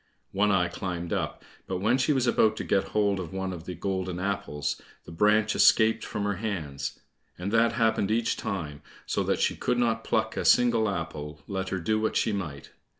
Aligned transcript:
One 0.31 0.49
eye 0.49 0.67
climbed 0.67 1.13
up, 1.13 1.45
but 1.67 1.77
when 1.77 1.99
she 1.99 2.11
was 2.11 2.25
about 2.25 2.57
to 2.57 2.63
get 2.63 2.85
hold 2.85 3.19
of 3.19 3.31
one 3.31 3.53
of 3.53 3.65
the 3.65 3.75
golden 3.75 4.17
apples, 4.19 4.81
the 5.05 5.11
branch 5.11 5.55
escaped 5.55 6.03
from 6.03 6.23
her 6.23 6.37
hands, 6.37 6.99
and 7.37 7.51
that 7.51 7.73
happened 7.73 8.09
each 8.09 8.35
time, 8.35 8.81
so 9.05 9.21
that 9.21 9.39
she 9.39 9.55
could 9.55 9.77
not 9.77 10.03
pluck 10.03 10.35
a 10.35 10.43
single 10.43 10.89
apple, 10.89 11.43
let 11.45 11.69
her 11.69 11.77
do 11.77 11.99
what 12.01 12.15
she 12.15 12.31
might. 12.33 12.71